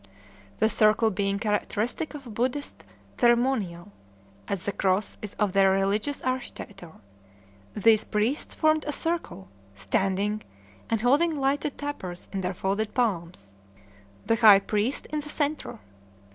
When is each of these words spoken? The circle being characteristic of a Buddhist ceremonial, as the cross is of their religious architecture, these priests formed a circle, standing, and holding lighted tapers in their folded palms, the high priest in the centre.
The 0.57 0.67
circle 0.67 1.11
being 1.11 1.37
characteristic 1.37 2.15
of 2.15 2.25
a 2.25 2.31
Buddhist 2.31 2.83
ceremonial, 3.19 3.91
as 4.47 4.65
the 4.65 4.71
cross 4.71 5.15
is 5.21 5.35
of 5.35 5.53
their 5.53 5.69
religious 5.69 6.23
architecture, 6.23 6.93
these 7.75 8.03
priests 8.03 8.55
formed 8.55 8.83
a 8.85 8.91
circle, 8.93 9.47
standing, 9.75 10.41
and 10.89 11.01
holding 11.01 11.35
lighted 11.37 11.77
tapers 11.77 12.29
in 12.33 12.41
their 12.41 12.55
folded 12.55 12.95
palms, 12.95 13.53
the 14.25 14.37
high 14.37 14.57
priest 14.57 15.05
in 15.11 15.19
the 15.19 15.29
centre. 15.29 15.77